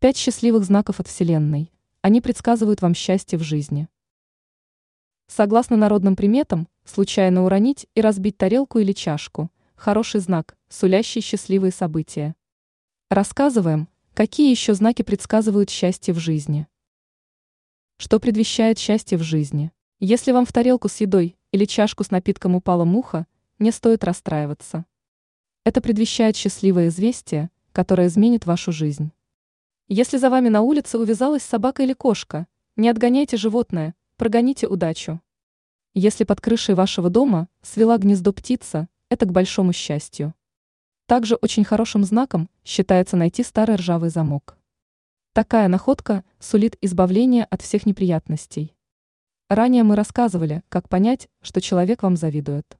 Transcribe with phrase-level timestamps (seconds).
[0.00, 1.72] Пять счастливых знаков от Вселенной.
[2.02, 3.88] Они предсказывают вам счастье в жизни.
[5.26, 12.36] Согласно народным приметам, случайно уронить и разбить тарелку или чашку– хороший знак, сулящий счастливые события.
[13.10, 16.68] Рассказываем, какие еще знаки предсказывают счастье в жизни.
[17.96, 19.72] Что предвещает счастье в жизни?
[19.98, 23.26] Если вам в тарелку с едой или чашку с напитком упала муха,
[23.58, 24.86] не стоит расстраиваться.
[25.64, 29.10] Это предвещает счастливое известие, которое изменит вашу жизнь.
[29.90, 32.46] Если за вами на улице увязалась собака или кошка,
[32.76, 35.22] не отгоняйте животное, прогоните удачу.
[35.94, 40.34] Если под крышей вашего дома свела гнездо птица, это к большому счастью.
[41.06, 44.58] Также очень хорошим знаком считается найти старый ржавый замок.
[45.32, 48.76] Такая находка сулит избавление от всех неприятностей.
[49.48, 52.76] Ранее мы рассказывали, как понять, что человек вам завидует.